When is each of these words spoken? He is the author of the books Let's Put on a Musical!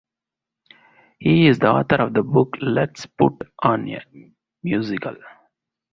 He 1.19 1.45
is 1.45 1.59
the 1.59 1.67
author 1.69 1.97
of 1.97 2.13
the 2.15 2.23
books 2.23 2.57
Let's 2.59 3.05
Put 3.05 3.35
on 3.61 3.87
a 3.87 4.01
Musical! 4.63 5.15